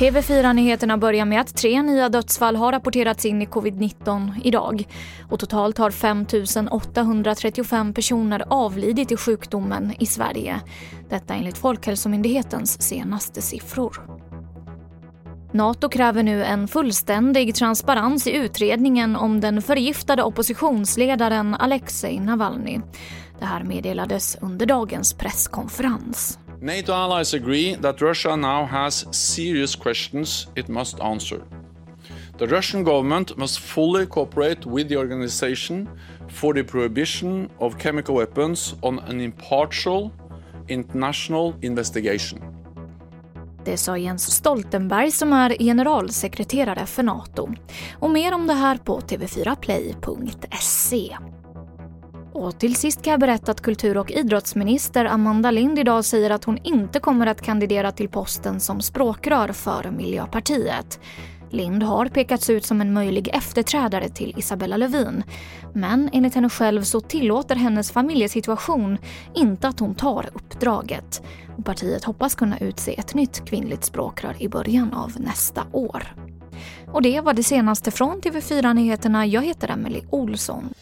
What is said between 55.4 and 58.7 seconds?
Lind idag säger att hon inte kommer att kandidera till posten